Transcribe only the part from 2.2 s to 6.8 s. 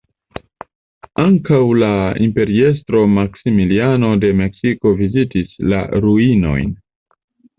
imperiestro Maksimiliano de Meksiko vizitis la ruinojn.